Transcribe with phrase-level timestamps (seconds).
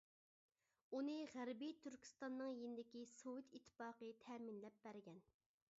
[0.99, 5.25] ئۇنى غەربىي تۈركىستاننىڭ يېنىدىكى سوۋېت ئىتتىپاقى تەمىنلەپ بەرگەن.